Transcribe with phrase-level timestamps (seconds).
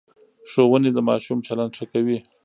[0.51, 2.17] ښوونې د ماشوم چلند ښه کوي.